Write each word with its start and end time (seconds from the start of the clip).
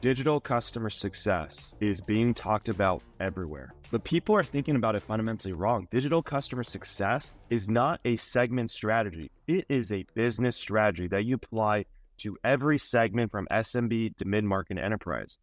Digital 0.00 0.40
customer 0.40 0.88
success 0.88 1.74
is 1.78 2.00
being 2.00 2.32
talked 2.32 2.70
about 2.70 3.02
everywhere, 3.20 3.74
but 3.90 4.02
people 4.02 4.34
are 4.34 4.42
thinking 4.42 4.76
about 4.76 4.96
it 4.96 5.02
fundamentally 5.02 5.52
wrong. 5.52 5.86
Digital 5.90 6.22
customer 6.22 6.64
success 6.64 7.36
is 7.50 7.68
not 7.68 8.00
a 8.06 8.16
segment 8.16 8.70
strategy, 8.70 9.30
it 9.46 9.66
is 9.68 9.92
a 9.92 10.06
business 10.14 10.56
strategy 10.56 11.06
that 11.08 11.26
you 11.26 11.34
apply 11.34 11.84
to 12.16 12.38
every 12.44 12.78
segment 12.78 13.30
from 13.30 13.46
SMB 13.50 14.16
to 14.16 14.24
mid 14.24 14.42
market 14.42 14.78
enterprise. 14.78 15.36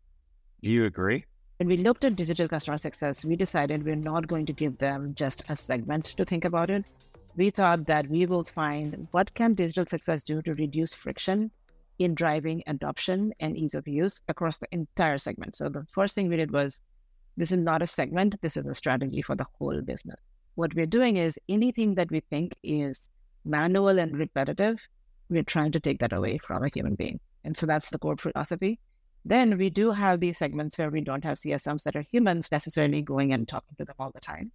Do 0.63 0.71
you 0.71 0.85
agree? 0.85 1.23
When 1.57 1.67
we 1.67 1.77
looked 1.77 2.03
at 2.03 2.15
digital 2.15 2.47
customer 2.47 2.79
success, 2.79 3.23
we 3.23 3.35
decided 3.35 3.85
we're 3.85 3.95
not 3.95 4.25
going 4.25 4.47
to 4.47 4.53
give 4.53 4.79
them 4.79 5.13
just 5.13 5.43
a 5.49 5.55
segment 5.55 6.05
to 6.17 6.25
think 6.25 6.45
about 6.45 6.71
it. 6.71 6.83
We 7.35 7.51
thought 7.51 7.85
that 7.85 8.09
we 8.09 8.25
will 8.25 8.43
find 8.43 9.07
what 9.11 9.35
can 9.35 9.53
digital 9.53 9.85
success 9.85 10.23
do 10.23 10.41
to 10.41 10.55
reduce 10.55 10.95
friction 10.95 11.51
in 11.99 12.15
driving 12.15 12.63
adoption 12.67 13.33
and 13.39 13.57
ease 13.57 13.73
of 13.73 13.87
use 13.87 14.21
across 14.27 14.57
the 14.57 14.67
entire 14.71 15.17
segment. 15.17 15.55
So 15.55 15.69
the 15.69 15.85
first 15.91 16.15
thing 16.15 16.29
we 16.29 16.37
did 16.37 16.51
was 16.51 16.81
this 17.37 17.51
is 17.51 17.57
not 17.57 17.81
a 17.81 17.87
segment, 17.87 18.39
this 18.41 18.57
is 18.57 18.65
a 18.65 18.73
strategy 18.73 19.21
for 19.21 19.35
the 19.35 19.45
whole 19.57 19.81
business. 19.81 20.19
What 20.55 20.73
we're 20.73 20.85
doing 20.87 21.17
is 21.17 21.39
anything 21.47 21.95
that 21.95 22.09
we 22.09 22.21
think 22.21 22.55
is 22.63 23.09
manual 23.45 23.99
and 23.99 24.17
repetitive, 24.17 24.79
we're 25.29 25.43
trying 25.43 25.71
to 25.73 25.79
take 25.79 25.99
that 25.99 26.13
away 26.13 26.39
from 26.39 26.63
a 26.63 26.69
human 26.69 26.95
being. 26.95 27.19
And 27.43 27.55
so 27.55 27.65
that's 27.65 27.89
the 27.89 27.99
core 27.99 28.17
philosophy. 28.17 28.79
Then 29.25 29.57
we 29.57 29.69
do 29.69 29.91
have 29.91 30.19
these 30.19 30.37
segments 30.37 30.77
where 30.77 30.89
we 30.89 31.01
don't 31.01 31.23
have 31.23 31.37
CSMs 31.37 31.83
that 31.83 31.95
are 31.95 32.01
humans 32.01 32.51
necessarily 32.51 33.01
going 33.01 33.33
and 33.33 33.47
talking 33.47 33.75
to 33.77 33.85
them 33.85 33.95
all 33.99 34.11
the 34.13 34.21
time. 34.21 34.51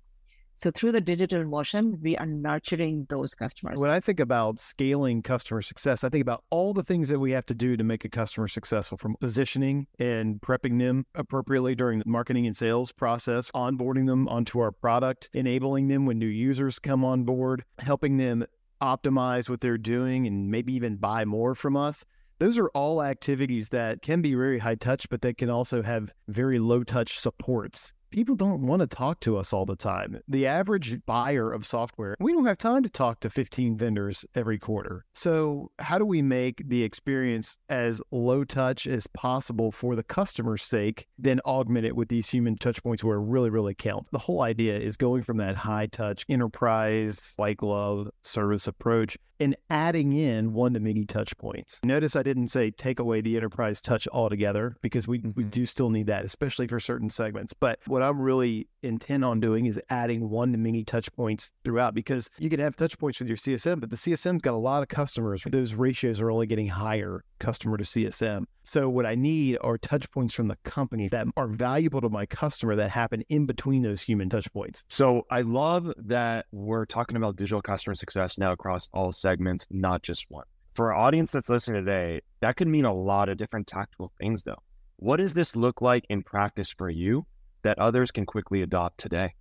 So 0.56 0.70
through 0.70 0.92
the 0.92 1.00
digital 1.00 1.44
motion, 1.44 1.98
we 2.00 2.16
are 2.16 2.26
nurturing 2.26 3.06
those 3.10 3.34
customers. 3.34 3.78
When 3.78 3.90
I 3.90 3.98
think 3.98 4.20
about 4.20 4.60
scaling 4.60 5.22
customer 5.22 5.60
success, 5.60 6.04
I 6.04 6.08
think 6.08 6.22
about 6.22 6.44
all 6.50 6.72
the 6.72 6.84
things 6.84 7.08
that 7.08 7.18
we 7.18 7.32
have 7.32 7.46
to 7.46 7.54
do 7.54 7.76
to 7.76 7.82
make 7.82 8.04
a 8.04 8.08
customer 8.08 8.46
successful 8.46 8.96
from 8.96 9.16
positioning 9.16 9.88
and 9.98 10.40
prepping 10.40 10.78
them 10.78 11.04
appropriately 11.16 11.74
during 11.74 11.98
the 11.98 12.04
marketing 12.06 12.46
and 12.46 12.56
sales 12.56 12.92
process, 12.92 13.50
onboarding 13.50 14.06
them 14.06 14.28
onto 14.28 14.60
our 14.60 14.70
product, 14.70 15.28
enabling 15.32 15.88
them 15.88 16.06
when 16.06 16.20
new 16.20 16.26
users 16.26 16.78
come 16.78 17.04
on 17.04 17.24
board, 17.24 17.64
helping 17.80 18.16
them 18.18 18.44
optimize 18.80 19.48
what 19.48 19.60
they're 19.60 19.78
doing 19.78 20.26
and 20.26 20.50
maybe 20.50 20.74
even 20.74 20.96
buy 20.96 21.24
more 21.24 21.54
from 21.54 21.76
us. 21.76 22.04
Those 22.38 22.58
are 22.58 22.68
all 22.68 23.02
activities 23.02 23.68
that 23.70 24.02
can 24.02 24.22
be 24.22 24.34
very 24.34 24.58
high 24.58 24.74
touch, 24.74 25.08
but 25.08 25.22
they 25.22 25.32
can 25.32 25.48
also 25.48 25.82
have 25.82 26.12
very 26.28 26.58
low 26.58 26.82
touch 26.82 27.18
supports 27.18 27.92
people 28.12 28.36
don't 28.36 28.62
want 28.62 28.80
to 28.80 28.86
talk 28.86 29.18
to 29.20 29.36
us 29.36 29.52
all 29.52 29.66
the 29.66 29.74
time. 29.74 30.20
The 30.28 30.46
average 30.46 31.04
buyer 31.06 31.50
of 31.50 31.66
software, 31.66 32.14
we 32.20 32.32
don't 32.32 32.46
have 32.46 32.58
time 32.58 32.82
to 32.84 32.90
talk 32.90 33.20
to 33.20 33.30
15 33.30 33.76
vendors 33.76 34.24
every 34.34 34.58
quarter. 34.58 35.04
So, 35.14 35.72
how 35.78 35.98
do 35.98 36.04
we 36.04 36.22
make 36.22 36.62
the 36.68 36.84
experience 36.84 37.58
as 37.68 38.00
low 38.12 38.44
touch 38.44 38.86
as 38.86 39.06
possible 39.08 39.72
for 39.72 39.96
the 39.96 40.04
customer's 40.04 40.62
sake, 40.62 41.08
then 41.18 41.40
augment 41.40 41.86
it 41.86 41.96
with 41.96 42.08
these 42.08 42.28
human 42.28 42.56
touch 42.56 42.82
points 42.82 43.02
where 43.02 43.16
it 43.16 43.24
really, 43.26 43.50
really 43.50 43.74
counts? 43.74 44.10
The 44.10 44.18
whole 44.18 44.42
idea 44.42 44.78
is 44.78 44.96
going 44.96 45.22
from 45.22 45.38
that 45.38 45.56
high 45.56 45.86
touch 45.86 46.24
enterprise, 46.28 47.32
white 47.36 47.56
glove 47.56 48.10
service 48.22 48.66
approach 48.66 49.16
and 49.42 49.56
adding 49.70 50.12
in 50.12 50.52
one 50.52 50.74
to 50.74 50.80
many 50.80 51.04
touch 51.04 51.36
points. 51.36 51.80
Notice 51.82 52.14
I 52.14 52.22
didn't 52.22 52.48
say 52.48 52.70
take 52.70 53.00
away 53.00 53.20
the 53.20 53.36
enterprise 53.36 53.80
touch 53.80 54.06
altogether 54.12 54.76
because 54.82 55.08
we, 55.08 55.18
mm-hmm. 55.18 55.30
we 55.34 55.44
do 55.44 55.66
still 55.66 55.90
need 55.90 56.06
that, 56.06 56.24
especially 56.24 56.68
for 56.68 56.78
certain 56.78 57.10
segments. 57.10 57.52
But 57.52 57.80
what 57.86 58.01
I'm 58.02 58.20
really 58.20 58.68
intent 58.82 59.24
on 59.24 59.40
doing 59.40 59.66
is 59.66 59.80
adding 59.90 60.28
one 60.28 60.52
to 60.52 60.58
many 60.58 60.84
touch 60.84 61.12
points 61.12 61.52
throughout 61.64 61.94
because 61.94 62.30
you 62.38 62.50
can 62.50 62.60
have 62.60 62.76
touch 62.76 62.98
points 62.98 63.18
with 63.18 63.28
your 63.28 63.36
CSM, 63.36 63.80
but 63.80 63.90
the 63.90 63.96
CSM's 63.96 64.42
got 64.42 64.54
a 64.54 64.56
lot 64.56 64.82
of 64.82 64.88
customers. 64.88 65.42
Those 65.46 65.74
ratios 65.74 66.20
are 66.20 66.30
only 66.30 66.46
getting 66.46 66.68
higher 66.68 67.24
customer 67.38 67.76
to 67.76 67.84
CSM. 67.84 68.44
So 68.64 68.88
what 68.88 69.06
I 69.06 69.14
need 69.14 69.58
are 69.60 69.78
touch 69.78 70.10
points 70.10 70.34
from 70.34 70.48
the 70.48 70.56
company 70.64 71.08
that 71.08 71.26
are 71.36 71.48
valuable 71.48 72.00
to 72.00 72.08
my 72.08 72.26
customer 72.26 72.76
that 72.76 72.90
happen 72.90 73.22
in 73.28 73.46
between 73.46 73.82
those 73.82 74.02
human 74.02 74.28
touch 74.28 74.52
points. 74.52 74.84
So 74.88 75.26
I 75.30 75.40
love 75.40 75.92
that 75.96 76.46
we're 76.52 76.86
talking 76.86 77.16
about 77.16 77.36
digital 77.36 77.62
customer 77.62 77.94
success 77.94 78.38
now 78.38 78.52
across 78.52 78.88
all 78.92 79.12
segments, 79.12 79.66
not 79.70 80.02
just 80.02 80.26
one. 80.28 80.44
For 80.74 80.92
our 80.92 81.06
audience 81.06 81.32
that's 81.32 81.50
listening 81.50 81.84
today, 81.84 82.20
that 82.40 82.56
could 82.56 82.68
mean 82.68 82.84
a 82.84 82.94
lot 82.94 83.28
of 83.28 83.36
different 83.36 83.66
tactical 83.66 84.10
things 84.18 84.42
though. 84.42 84.62
What 84.96 85.16
does 85.16 85.34
this 85.34 85.56
look 85.56 85.82
like 85.82 86.04
in 86.08 86.22
practice 86.22 86.72
for 86.72 86.88
you 86.88 87.26
that 87.62 87.78
others 87.78 88.10
can 88.10 88.26
quickly 88.26 88.62
adopt 88.62 88.98
today? 88.98 89.34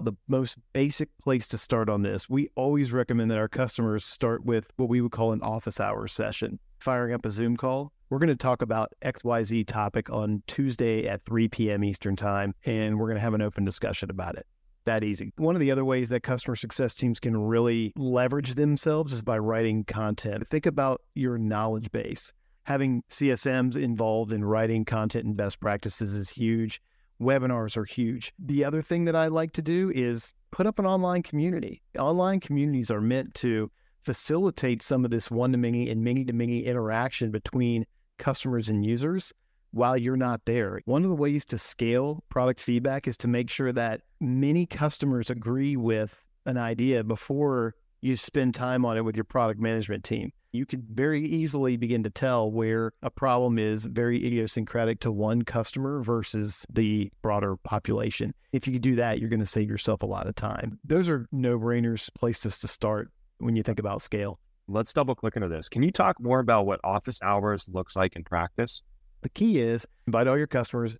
The 0.00 0.12
most 0.28 0.58
basic 0.72 1.08
place 1.18 1.48
to 1.48 1.58
start 1.58 1.88
on 1.88 2.02
this, 2.02 2.28
we 2.28 2.48
always 2.54 2.92
recommend 2.92 3.30
that 3.30 3.38
our 3.38 3.48
customers 3.48 4.04
start 4.04 4.44
with 4.44 4.70
what 4.76 4.88
we 4.88 5.00
would 5.00 5.12
call 5.12 5.32
an 5.32 5.42
office 5.42 5.80
hours 5.80 6.12
session 6.12 6.58
firing 6.78 7.12
up 7.12 7.24
a 7.24 7.30
Zoom 7.30 7.56
call. 7.56 7.92
We're 8.10 8.18
going 8.18 8.28
to 8.28 8.36
talk 8.36 8.62
about 8.62 8.92
XYZ 9.02 9.66
topic 9.66 10.10
on 10.10 10.42
Tuesday 10.46 11.06
at 11.06 11.24
3 11.24 11.48
p.m. 11.48 11.84
Eastern 11.84 12.16
Time, 12.16 12.54
and 12.64 12.98
we're 12.98 13.06
going 13.06 13.16
to 13.16 13.22
have 13.22 13.34
an 13.34 13.42
open 13.42 13.64
discussion 13.64 14.10
about 14.10 14.36
it. 14.36 14.46
That 14.84 15.04
easy. 15.04 15.32
One 15.36 15.54
of 15.54 15.60
the 15.60 15.70
other 15.70 15.84
ways 15.84 16.08
that 16.08 16.22
customer 16.22 16.56
success 16.56 16.94
teams 16.94 17.20
can 17.20 17.36
really 17.36 17.92
leverage 17.96 18.54
themselves 18.54 19.12
is 19.12 19.22
by 19.22 19.38
writing 19.38 19.84
content. 19.84 20.48
Think 20.48 20.64
about 20.64 21.02
your 21.14 21.36
knowledge 21.36 21.92
base. 21.92 22.32
Having 22.62 23.02
CSMs 23.10 23.76
involved 23.76 24.32
in 24.32 24.44
writing 24.44 24.86
content 24.86 25.26
and 25.26 25.36
best 25.36 25.60
practices 25.60 26.14
is 26.14 26.30
huge. 26.30 26.80
Webinars 27.20 27.76
are 27.76 27.84
huge. 27.84 28.32
The 28.38 28.64
other 28.64 28.82
thing 28.82 29.04
that 29.06 29.16
I 29.16 29.28
like 29.28 29.52
to 29.52 29.62
do 29.62 29.90
is 29.94 30.34
put 30.50 30.66
up 30.66 30.78
an 30.78 30.86
online 30.86 31.22
community. 31.22 31.82
Online 31.98 32.40
communities 32.40 32.90
are 32.90 33.00
meant 33.00 33.34
to 33.34 33.70
facilitate 34.04 34.82
some 34.82 35.04
of 35.04 35.10
this 35.10 35.30
one 35.30 35.52
to 35.52 35.58
many 35.58 35.90
and 35.90 36.02
many 36.02 36.24
to 36.24 36.32
many 36.32 36.64
interaction 36.64 37.30
between 37.30 37.84
customers 38.18 38.68
and 38.68 38.84
users 38.84 39.32
while 39.72 39.96
you're 39.96 40.16
not 40.16 40.44
there. 40.44 40.80
One 40.84 41.04
of 41.04 41.10
the 41.10 41.16
ways 41.16 41.44
to 41.46 41.58
scale 41.58 42.24
product 42.30 42.60
feedback 42.60 43.06
is 43.06 43.16
to 43.18 43.28
make 43.28 43.50
sure 43.50 43.72
that 43.72 44.00
many 44.20 44.64
customers 44.66 45.30
agree 45.30 45.76
with 45.76 46.24
an 46.46 46.56
idea 46.56 47.04
before 47.04 47.74
you 48.00 48.16
spend 48.16 48.54
time 48.54 48.84
on 48.84 48.96
it 48.96 49.04
with 49.04 49.16
your 49.16 49.24
product 49.24 49.60
management 49.60 50.04
team. 50.04 50.32
You 50.58 50.66
could 50.66 50.88
very 50.88 51.24
easily 51.24 51.76
begin 51.76 52.02
to 52.02 52.10
tell 52.10 52.50
where 52.50 52.90
a 53.00 53.10
problem 53.10 53.60
is 53.60 53.84
very 53.84 54.26
idiosyncratic 54.26 54.98
to 55.00 55.12
one 55.12 55.42
customer 55.42 56.02
versus 56.02 56.66
the 56.68 57.12
broader 57.22 57.54
population. 57.58 58.34
If 58.50 58.66
you 58.66 58.80
do 58.80 58.96
that, 58.96 59.20
you're 59.20 59.28
going 59.28 59.38
to 59.38 59.46
save 59.46 59.70
yourself 59.70 60.02
a 60.02 60.06
lot 60.06 60.26
of 60.26 60.34
time. 60.34 60.80
Those 60.82 61.08
are 61.08 61.28
no 61.30 61.60
brainers, 61.60 62.12
places 62.12 62.58
to 62.58 62.66
start 62.66 63.12
when 63.38 63.54
you 63.54 63.62
think 63.62 63.78
about 63.78 64.02
scale. 64.02 64.40
Let's 64.66 64.92
double 64.92 65.14
click 65.14 65.36
into 65.36 65.46
this. 65.46 65.68
Can 65.68 65.84
you 65.84 65.92
talk 65.92 66.20
more 66.20 66.40
about 66.40 66.66
what 66.66 66.80
office 66.82 67.20
hours 67.22 67.68
looks 67.68 67.94
like 67.94 68.16
in 68.16 68.24
practice? 68.24 68.82
The 69.22 69.28
key 69.28 69.60
is 69.60 69.86
invite 70.08 70.26
all 70.26 70.36
your 70.36 70.48
customers, 70.48 70.96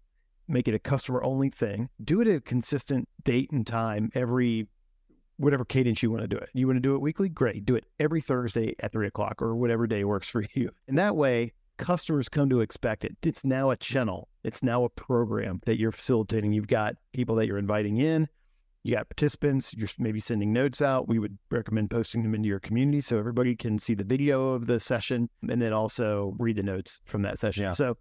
make 0.47 0.69
it 0.69 0.75
a 0.75 0.79
customer 0.79 1.21
only 1.25 1.51
thing, 1.51 1.89
do 2.05 2.21
it 2.21 2.29
at 2.29 2.37
a 2.37 2.41
consistent 2.41 3.09
date 3.25 3.51
and 3.51 3.67
time 3.67 4.13
every 4.15 4.69
whatever 5.39 5.65
cadence 5.65 6.03
you 6.03 6.11
want 6.11 6.23
to 6.23 6.29
do 6.29 6.37
it. 6.37 6.51
You 6.53 6.67
want 6.67 6.77
to 6.77 6.81
do 6.81 6.95
it 6.95 7.01
weekly? 7.01 7.29
Great. 7.29 7.65
Do 7.65 7.75
it 7.75 7.85
every 7.99 8.21
Thursday 8.21 8.75
at 8.81 8.93
three 8.93 9.07
o'clock 9.07 9.41
or 9.41 9.57
whatever 9.57 9.87
day 9.87 10.05
works 10.05 10.29
for 10.29 10.45
you. 10.55 10.71
And 10.87 10.99
that 10.99 11.17
way, 11.17 11.53
customers 11.79 12.29
come 12.29 12.51
to 12.51 12.61
expect 12.61 13.05
it. 13.05 13.17
It's 13.23 13.45
now 13.45 13.71
a 13.71 13.77
channel, 13.77 14.29
it's 14.45 14.63
now 14.63 14.85
a 14.85 14.89
program 14.89 15.61
that 15.65 15.79
you're 15.79 15.93
facilitating. 15.93 16.53
You've 16.53 16.67
got 16.67 16.97
people 17.13 17.37
that 17.37 17.47
you're 17.47 17.59
inviting 17.59 17.99
in, 17.99 18.29
you 18.83 18.95
got 18.95 19.09
participants, 19.09 19.75
you're 19.75 19.89
maybe 19.99 20.21
sending 20.21 20.53
notes 20.53 20.83
out. 20.83 21.09
We 21.09 21.19
would 21.19 21.39
recommend 21.51 21.91
posting 21.91 22.23
them 22.23 22.35
into 22.35 22.49
your 22.49 22.61
community 22.61 23.01
so 23.01 23.19
everybody 23.19 23.55
can 23.55 23.79
see 23.79 23.95
the 23.95 24.05
video 24.05 24.49
of 24.49 24.67
the 24.67 24.81
session 24.81 25.29
and 25.49 25.63
then 25.63 25.73
also 25.73 26.35
read 26.39 26.57
the 26.57 26.63
notes 26.63 27.01
from 27.05 27.23
that 27.23 27.39
session. 27.39 27.65
Yeah. 27.65 27.73
So 27.73 27.97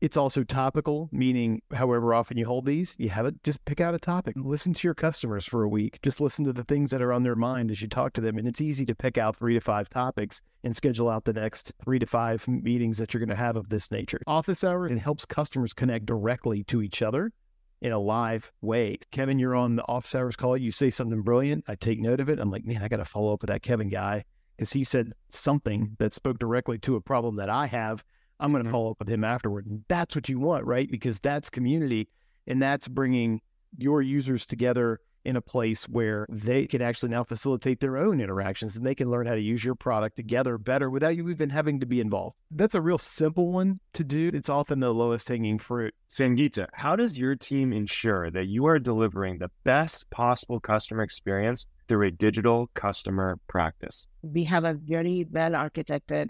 it's 0.00 0.16
also 0.16 0.44
topical, 0.44 1.08
meaning 1.12 1.62
however 1.72 2.12
often 2.12 2.36
you 2.36 2.44
hold 2.44 2.66
these, 2.66 2.94
you 2.98 3.08
have 3.08 3.26
it 3.26 3.42
just 3.42 3.64
pick 3.64 3.80
out 3.80 3.94
a 3.94 3.98
topic. 3.98 4.34
Listen 4.36 4.74
to 4.74 4.86
your 4.86 4.94
customers 4.94 5.46
for 5.46 5.62
a 5.62 5.68
week. 5.68 5.98
Just 6.02 6.20
listen 6.20 6.44
to 6.44 6.52
the 6.52 6.64
things 6.64 6.90
that 6.90 7.00
are 7.00 7.12
on 7.12 7.22
their 7.22 7.36
mind 7.36 7.70
as 7.70 7.80
you 7.80 7.88
talk 7.88 8.12
to 8.14 8.20
them. 8.20 8.36
And 8.36 8.46
it's 8.46 8.60
easy 8.60 8.84
to 8.86 8.94
pick 8.94 9.16
out 9.16 9.36
three 9.36 9.54
to 9.54 9.60
five 9.60 9.88
topics 9.88 10.42
and 10.62 10.74
schedule 10.76 11.08
out 11.08 11.24
the 11.24 11.32
next 11.32 11.72
three 11.82 11.98
to 11.98 12.06
five 12.06 12.46
meetings 12.46 12.98
that 12.98 13.14
you're 13.14 13.20
going 13.20 13.28
to 13.28 13.34
have 13.34 13.56
of 13.56 13.68
this 13.68 13.90
nature. 13.90 14.20
Office 14.26 14.64
hours, 14.64 14.92
it 14.92 14.98
helps 14.98 15.24
customers 15.24 15.72
connect 15.72 16.06
directly 16.06 16.64
to 16.64 16.82
each 16.82 17.00
other 17.00 17.32
in 17.80 17.92
a 17.92 17.98
live 17.98 18.52
way. 18.62 18.98
Kevin, 19.10 19.38
you're 19.38 19.54
on 19.54 19.76
the 19.76 19.86
office 19.86 20.14
hours 20.14 20.36
call. 20.36 20.56
You 20.56 20.72
say 20.72 20.90
something 20.90 21.22
brilliant. 21.22 21.64
I 21.68 21.74
take 21.76 22.00
note 22.00 22.20
of 22.20 22.28
it. 22.28 22.40
I'm 22.40 22.50
like, 22.50 22.64
man, 22.64 22.82
I 22.82 22.88
got 22.88 22.96
to 22.96 23.04
follow 23.04 23.32
up 23.32 23.42
with 23.42 23.48
that 23.48 23.62
Kevin 23.62 23.88
guy 23.88 24.24
because 24.56 24.72
he 24.72 24.84
said 24.84 25.12
something 25.28 25.96
that 25.98 26.14
spoke 26.14 26.38
directly 26.38 26.78
to 26.78 26.96
a 26.96 27.00
problem 27.00 27.36
that 27.36 27.50
I 27.50 27.66
have. 27.66 28.04
I'm 28.40 28.52
going 28.52 28.62
to 28.62 28.68
mm-hmm. 28.68 28.72
follow 28.72 28.90
up 28.92 28.98
with 28.98 29.08
him 29.08 29.24
afterward. 29.24 29.66
And 29.66 29.84
that's 29.88 30.14
what 30.14 30.28
you 30.28 30.38
want, 30.38 30.64
right? 30.64 30.90
Because 30.90 31.20
that's 31.20 31.50
community 31.50 32.08
and 32.46 32.60
that's 32.60 32.88
bringing 32.88 33.40
your 33.76 34.02
users 34.02 34.46
together 34.46 35.00
in 35.24 35.36
a 35.36 35.40
place 35.40 35.88
where 35.88 36.26
they 36.28 36.66
can 36.66 36.82
actually 36.82 37.08
now 37.08 37.24
facilitate 37.24 37.80
their 37.80 37.96
own 37.96 38.20
interactions 38.20 38.76
and 38.76 38.84
they 38.84 38.94
can 38.94 39.10
learn 39.10 39.26
how 39.26 39.34
to 39.34 39.40
use 39.40 39.64
your 39.64 39.74
product 39.74 40.16
together 40.16 40.58
better 40.58 40.90
without 40.90 41.16
you 41.16 41.28
even 41.30 41.48
having 41.48 41.80
to 41.80 41.86
be 41.86 42.00
involved. 42.00 42.36
That's 42.50 42.74
a 42.74 42.82
real 42.82 42.98
simple 42.98 43.50
one 43.50 43.80
to 43.94 44.04
do. 44.04 44.30
It's 44.32 44.48
often 44.48 44.80
the 44.80 44.92
lowest 44.92 45.28
hanging 45.28 45.58
fruit. 45.58 45.94
Sangeeta, 46.10 46.68
how 46.74 46.94
does 46.94 47.16
your 47.16 47.36
team 47.36 47.72
ensure 47.72 48.30
that 48.30 48.46
you 48.46 48.66
are 48.66 48.78
delivering 48.78 49.38
the 49.38 49.50
best 49.64 50.08
possible 50.10 50.60
customer 50.60 51.02
experience 51.02 51.66
through 51.88 52.06
a 52.06 52.10
digital 52.10 52.68
customer 52.74 53.38
practice? 53.46 54.06
We 54.22 54.44
have 54.44 54.64
a 54.64 54.74
very 54.74 55.26
well 55.30 55.52
architected 55.52 56.28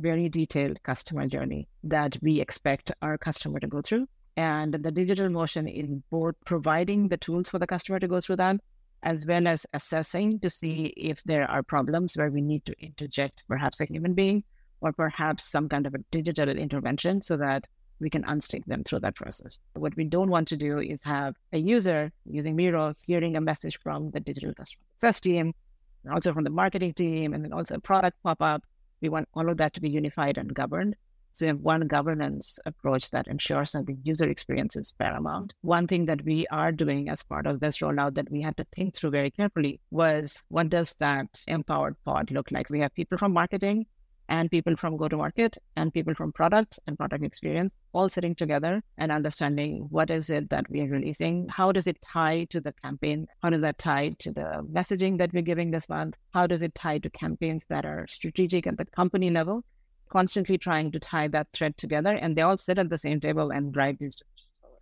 very 0.00 0.28
detailed 0.28 0.82
customer 0.82 1.26
journey 1.26 1.68
that 1.84 2.16
we 2.22 2.40
expect 2.40 2.92
our 3.02 3.18
customer 3.18 3.60
to 3.60 3.66
go 3.66 3.82
through. 3.82 4.06
And 4.36 4.72
the 4.72 4.90
digital 4.90 5.28
motion 5.28 5.68
is 5.68 5.90
both 6.10 6.34
providing 6.46 7.08
the 7.08 7.16
tools 7.16 7.48
for 7.50 7.58
the 7.58 7.66
customer 7.66 7.98
to 7.98 8.08
go 8.08 8.20
through 8.20 8.36
that, 8.36 8.56
as 9.02 9.26
well 9.26 9.46
as 9.46 9.66
assessing 9.74 10.40
to 10.40 10.50
see 10.50 10.92
if 10.96 11.22
there 11.24 11.50
are 11.50 11.62
problems 11.62 12.16
where 12.16 12.30
we 12.30 12.40
need 12.40 12.64
to 12.64 12.74
interject 12.80 13.42
perhaps 13.48 13.80
a 13.80 13.86
human 13.86 14.14
being 14.14 14.44
or 14.80 14.92
perhaps 14.92 15.44
some 15.44 15.68
kind 15.68 15.86
of 15.86 15.94
a 15.94 15.98
digital 16.10 16.48
intervention 16.48 17.20
so 17.20 17.36
that 17.36 17.64
we 18.00 18.08
can 18.08 18.22
unstick 18.24 18.64
them 18.64 18.82
through 18.82 19.00
that 19.00 19.14
process. 19.14 19.58
What 19.74 19.94
we 19.96 20.04
don't 20.04 20.30
want 20.30 20.48
to 20.48 20.56
do 20.56 20.78
is 20.78 21.04
have 21.04 21.34
a 21.52 21.58
user 21.58 22.10
using 22.24 22.56
Miro 22.56 22.94
hearing 23.06 23.36
a 23.36 23.40
message 23.40 23.78
from 23.80 24.10
the 24.10 24.20
digital 24.20 24.54
customer 24.54 24.84
success 24.94 25.20
team, 25.20 25.54
and 26.04 26.14
also 26.14 26.32
from 26.32 26.44
the 26.44 26.50
marketing 26.50 26.94
team, 26.94 27.34
and 27.34 27.44
then 27.44 27.52
also 27.52 27.74
a 27.74 27.80
product 27.80 28.16
pop 28.22 28.40
up. 28.40 28.64
We 29.00 29.08
want 29.08 29.28
all 29.34 29.48
of 29.48 29.56
that 29.58 29.74
to 29.74 29.80
be 29.80 29.90
unified 29.90 30.38
and 30.38 30.54
governed. 30.54 30.96
So 31.32 31.44
we 31.44 31.48
have 31.48 31.60
one 31.60 31.86
governance 31.86 32.58
approach 32.66 33.10
that 33.10 33.28
ensures 33.28 33.72
that 33.72 33.86
the 33.86 33.96
user 34.02 34.28
experience 34.28 34.74
is 34.76 34.92
paramount. 34.98 35.54
One 35.62 35.86
thing 35.86 36.06
that 36.06 36.24
we 36.24 36.46
are 36.48 36.72
doing 36.72 37.08
as 37.08 37.22
part 37.22 37.46
of 37.46 37.60
this 37.60 37.78
rollout 37.78 38.14
that 38.14 38.30
we 38.30 38.42
had 38.42 38.56
to 38.56 38.66
think 38.74 38.94
through 38.94 39.10
very 39.10 39.30
carefully 39.30 39.80
was 39.90 40.42
what 40.48 40.70
does 40.70 40.94
that 40.96 41.44
empowered 41.46 41.96
pod 42.04 42.30
look 42.30 42.50
like? 42.50 42.68
We 42.70 42.80
have 42.80 42.94
people 42.94 43.16
from 43.16 43.32
marketing 43.32 43.86
and 44.30 44.50
people 44.50 44.76
from 44.76 44.96
go 44.96 45.08
to 45.08 45.16
market 45.16 45.58
and 45.76 45.92
people 45.92 46.14
from 46.14 46.32
product 46.32 46.78
and 46.86 46.96
product 46.96 47.24
experience 47.24 47.72
all 47.92 48.08
sitting 48.08 48.34
together 48.34 48.80
and 48.96 49.10
understanding 49.10 49.88
what 49.90 50.08
is 50.08 50.30
it 50.30 50.48
that 50.50 50.70
we 50.70 50.80
are 50.80 50.88
releasing 50.88 51.48
how 51.48 51.72
does 51.72 51.88
it 51.88 52.00
tie 52.00 52.44
to 52.44 52.60
the 52.60 52.72
campaign? 52.72 53.26
How 53.42 53.50
does 53.50 53.60
that 53.62 53.78
tie 53.78 54.14
to 54.20 54.30
the 54.30 54.66
messaging 54.72 55.18
that 55.18 55.32
we're 55.32 55.42
giving 55.42 55.72
this 55.72 55.88
month? 55.88 56.14
How 56.32 56.46
does 56.46 56.62
it 56.62 56.74
tie 56.74 56.98
to 56.98 57.10
campaigns 57.10 57.66
that 57.68 57.84
are 57.84 58.06
strategic 58.08 58.66
at 58.66 58.78
the 58.78 58.84
company 58.84 59.30
level? 59.30 59.64
Constantly 60.08 60.58
trying 60.58 60.92
to 60.92 61.00
tie 61.00 61.28
that 61.28 61.48
thread 61.52 61.76
together 61.76 62.12
and 62.12 62.36
they 62.36 62.42
all 62.42 62.56
sit 62.56 62.78
at 62.78 62.88
the 62.88 62.98
same 62.98 63.20
table 63.20 63.50
and 63.50 63.72
drive 63.72 63.98
these 63.98 64.14
decisions 64.14 64.58
forward. 64.60 64.80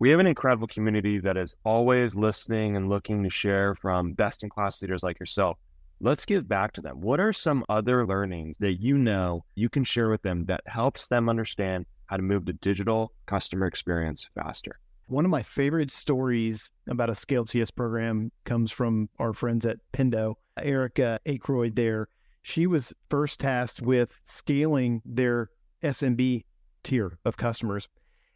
We 0.00 0.10
have 0.10 0.18
an 0.18 0.26
incredible 0.26 0.66
community 0.66 1.20
that 1.20 1.36
is 1.36 1.56
always 1.64 2.16
listening 2.16 2.76
and 2.76 2.88
looking 2.88 3.22
to 3.22 3.30
share 3.30 3.76
from 3.76 4.12
best 4.14 4.42
in 4.42 4.48
class 4.48 4.82
leaders 4.82 5.04
like 5.04 5.20
yourself 5.20 5.58
let's 6.00 6.24
give 6.24 6.48
back 6.48 6.72
to 6.72 6.80
them. 6.80 7.00
What 7.00 7.20
are 7.20 7.32
some 7.32 7.64
other 7.68 8.06
learnings 8.06 8.56
that 8.58 8.80
you 8.80 8.96
know 8.96 9.44
you 9.54 9.68
can 9.68 9.84
share 9.84 10.08
with 10.08 10.22
them 10.22 10.46
that 10.46 10.62
helps 10.66 11.08
them 11.08 11.28
understand 11.28 11.86
how 12.06 12.16
to 12.16 12.22
move 12.22 12.46
to 12.46 12.52
digital 12.54 13.12
customer 13.26 13.66
experience 13.66 14.28
faster? 14.34 14.80
One 15.06 15.24
of 15.24 15.30
my 15.30 15.42
favorite 15.42 15.90
stories 15.90 16.70
about 16.88 17.10
a 17.10 17.14
scale 17.14 17.44
CS 17.44 17.70
program 17.70 18.30
comes 18.44 18.70
from 18.70 19.08
our 19.18 19.32
friends 19.32 19.66
at 19.66 19.78
Pendo. 19.92 20.36
Erica 20.56 21.20
Akroyd 21.26 21.74
there, 21.74 22.08
she 22.42 22.66
was 22.66 22.92
first 23.08 23.40
tasked 23.40 23.80
with 23.82 24.18
scaling 24.24 25.02
their 25.04 25.50
SMB 25.82 26.44
tier 26.82 27.18
of 27.24 27.36
customers. 27.36 27.88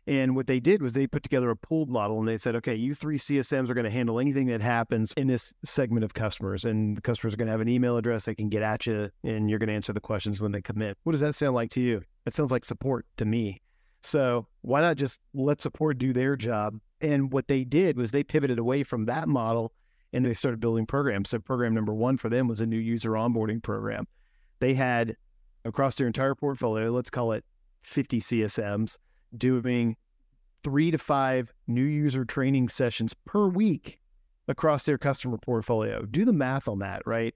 And 0.06 0.36
what 0.36 0.46
they 0.46 0.60
did 0.60 0.82
was 0.82 0.92
they 0.92 1.06
put 1.06 1.22
together 1.22 1.50
a 1.50 1.56
pooled 1.56 1.88
model 1.88 2.18
and 2.18 2.28
they 2.28 2.36
said, 2.36 2.54
okay, 2.56 2.74
you 2.74 2.94
three 2.94 3.18
CSMs 3.18 3.70
are 3.70 3.74
going 3.74 3.84
to 3.84 3.90
handle 3.90 4.20
anything 4.20 4.46
that 4.48 4.60
happens 4.60 5.12
in 5.16 5.28
this 5.28 5.54
segment 5.64 6.04
of 6.04 6.12
customers. 6.12 6.66
And 6.66 6.96
the 6.96 7.00
customers 7.00 7.32
are 7.32 7.36
going 7.38 7.46
to 7.46 7.52
have 7.52 7.62
an 7.62 7.68
email 7.68 7.96
address 7.96 8.26
they 8.26 8.34
can 8.34 8.50
get 8.50 8.62
at 8.62 8.86
you 8.86 9.10
and 9.22 9.48
you're 9.48 9.58
going 9.58 9.68
to 9.68 9.74
answer 9.74 9.94
the 9.94 10.00
questions 10.00 10.40
when 10.40 10.52
they 10.52 10.60
come 10.60 10.82
in. 10.82 10.94
What 11.04 11.12
does 11.12 11.22
that 11.22 11.34
sound 11.34 11.54
like 11.54 11.70
to 11.70 11.80
you? 11.80 12.02
It 12.26 12.34
sounds 12.34 12.50
like 12.50 12.66
support 12.66 13.06
to 13.16 13.24
me. 13.24 13.62
So 14.02 14.46
why 14.60 14.82
not 14.82 14.98
just 14.98 15.20
let 15.32 15.62
support 15.62 15.96
do 15.96 16.12
their 16.12 16.36
job? 16.36 16.78
And 17.00 17.32
what 17.32 17.48
they 17.48 17.64
did 17.64 17.96
was 17.96 18.10
they 18.10 18.24
pivoted 18.24 18.58
away 18.58 18.82
from 18.82 19.06
that 19.06 19.26
model 19.26 19.72
and 20.12 20.26
they 20.26 20.34
started 20.34 20.60
building 20.60 20.84
programs. 20.84 21.30
So 21.30 21.38
program 21.38 21.72
number 21.72 21.94
one 21.94 22.18
for 22.18 22.28
them 22.28 22.46
was 22.46 22.60
a 22.60 22.66
new 22.66 22.78
user 22.78 23.12
onboarding 23.12 23.62
program. 23.62 24.06
They 24.60 24.74
had 24.74 25.16
across 25.64 25.96
their 25.96 26.06
entire 26.06 26.34
portfolio, 26.34 26.90
let's 26.90 27.10
call 27.10 27.32
it 27.32 27.44
50 27.84 28.20
CSMs 28.20 28.98
doing 29.38 29.96
three 30.62 30.90
to 30.90 30.98
five 30.98 31.52
new 31.66 31.84
user 31.84 32.24
training 32.24 32.68
sessions 32.68 33.14
per 33.26 33.46
week 33.46 33.98
across 34.48 34.84
their 34.84 34.98
customer 34.98 35.38
portfolio. 35.38 36.04
Do 36.06 36.24
the 36.24 36.32
math 36.32 36.68
on 36.68 36.78
that, 36.80 37.02
right? 37.06 37.34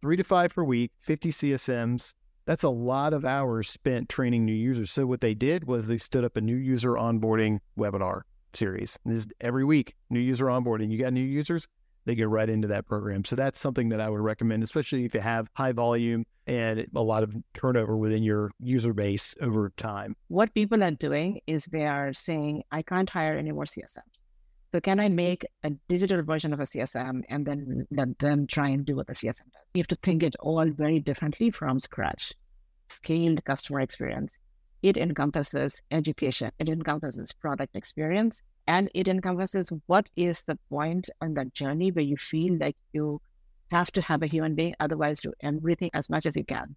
Three 0.00 0.16
to 0.16 0.24
five 0.24 0.54
per 0.54 0.64
week, 0.64 0.92
50 0.98 1.30
CSMs. 1.30 2.14
That's 2.44 2.64
a 2.64 2.70
lot 2.70 3.12
of 3.12 3.24
hours 3.24 3.70
spent 3.70 4.08
training 4.08 4.44
new 4.44 4.52
users. 4.52 4.90
So 4.90 5.06
what 5.06 5.20
they 5.20 5.34
did 5.34 5.64
was 5.64 5.86
they 5.86 5.98
stood 5.98 6.24
up 6.24 6.36
a 6.36 6.40
new 6.40 6.56
user 6.56 6.92
onboarding 6.92 7.60
webinar 7.78 8.22
series. 8.52 8.98
This 9.04 9.28
every 9.40 9.64
week, 9.64 9.94
new 10.10 10.20
user 10.20 10.46
onboarding. 10.46 10.90
You 10.90 10.98
got 10.98 11.12
new 11.12 11.20
users, 11.20 11.68
they 12.04 12.14
get 12.14 12.28
right 12.28 12.48
into 12.48 12.68
that 12.68 12.86
program. 12.86 13.24
So 13.24 13.36
that's 13.36 13.60
something 13.60 13.88
that 13.90 14.00
I 14.00 14.08
would 14.08 14.20
recommend, 14.20 14.62
especially 14.62 15.04
if 15.04 15.14
you 15.14 15.20
have 15.20 15.48
high 15.54 15.72
volume 15.72 16.24
and 16.46 16.86
a 16.94 17.02
lot 17.02 17.22
of 17.22 17.34
turnover 17.54 17.96
within 17.96 18.22
your 18.22 18.50
user 18.58 18.92
base 18.92 19.36
over 19.40 19.70
time. 19.76 20.16
What 20.28 20.54
people 20.54 20.82
are 20.82 20.90
doing 20.90 21.40
is 21.46 21.66
they 21.66 21.86
are 21.86 22.12
saying, 22.12 22.64
I 22.70 22.82
can't 22.82 23.08
hire 23.08 23.36
any 23.36 23.52
more 23.52 23.64
CSMs. 23.64 24.22
So 24.72 24.80
can 24.80 24.98
I 24.98 25.08
make 25.08 25.44
a 25.64 25.70
digital 25.88 26.22
version 26.22 26.52
of 26.52 26.60
a 26.60 26.64
CSM 26.64 27.22
and 27.28 27.46
then 27.46 27.86
let 27.90 28.18
them 28.18 28.46
try 28.46 28.68
and 28.68 28.86
do 28.86 28.96
what 28.96 29.06
the 29.06 29.12
CSM 29.12 29.52
does? 29.52 29.66
You 29.74 29.80
have 29.80 29.88
to 29.88 29.98
think 30.02 30.22
it 30.22 30.34
all 30.40 30.68
very 30.70 30.98
differently 30.98 31.50
from 31.50 31.78
scratch. 31.78 32.32
Scaled 32.88 33.44
customer 33.44 33.80
experience. 33.80 34.38
It 34.82 34.96
encompasses 34.96 35.82
education. 35.90 36.50
It 36.58 36.68
encompasses 36.68 37.32
product 37.32 37.76
experience 37.76 38.42
and 38.66 38.90
it 38.94 39.08
encompasses 39.08 39.70
what 39.86 40.08
is 40.16 40.44
the 40.44 40.58
point 40.70 41.10
on 41.20 41.34
that 41.34 41.52
journey 41.52 41.90
where 41.90 42.04
you 42.04 42.16
feel 42.16 42.56
like 42.58 42.76
you 42.92 43.20
have 43.70 43.90
to 43.92 44.02
have 44.02 44.22
a 44.22 44.26
human 44.26 44.54
being, 44.54 44.74
otherwise 44.80 45.20
do 45.20 45.32
everything 45.42 45.90
as 45.94 46.08
much 46.10 46.26
as 46.26 46.36
you 46.36 46.44
can. 46.44 46.76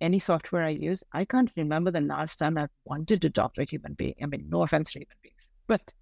Any 0.00 0.18
software 0.18 0.64
I 0.64 0.70
use, 0.70 1.04
I 1.12 1.24
can't 1.24 1.50
remember 1.56 1.90
the 1.90 2.00
last 2.00 2.36
time 2.38 2.58
I've 2.58 2.70
wanted 2.84 3.22
to 3.22 3.30
talk 3.30 3.54
to 3.54 3.62
a 3.62 3.66
human 3.66 3.94
being. 3.94 4.14
I 4.22 4.26
mean, 4.26 4.46
no 4.48 4.62
offense 4.62 4.92
to 4.92 5.00
human 5.00 5.16
beings, 5.22 5.48
but 5.66 5.92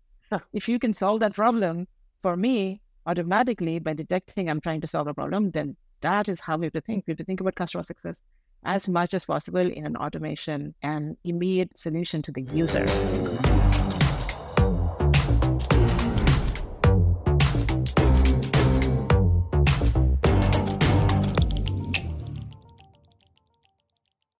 if 0.53 0.69
you 0.69 0.79
can 0.79 0.95
solve 0.95 1.21
that 1.21 1.35
problem 1.35 1.87
for 2.23 2.37
me 2.37 2.81
automatically 3.07 3.79
by 3.79 3.93
detecting 3.93 4.49
I'm 4.49 4.61
trying 4.61 4.81
to 4.81 4.87
solve 4.87 5.09
a 5.09 5.15
problem, 5.15 5.51
then 5.51 5.77
that 6.01 6.29
is 6.29 6.41
how 6.41 6.57
we 6.57 6.67
have 6.67 6.73
to 6.73 6.81
think. 6.81 7.05
We 7.07 7.13
have 7.13 7.19
to 7.19 7.25
think 7.25 7.41
about 7.41 7.55
customer 7.55 7.83
success 7.83 8.23
as 8.65 8.89
much 8.89 9.13
as 9.13 9.25
possible 9.25 9.61
in 9.61 9.87
an 9.87 9.97
automation 9.97 10.75
and 10.83 11.17
immediate 11.25 11.77
solution 11.77 12.23
to 12.23 12.33
the 12.33 12.43
user. 12.43 12.87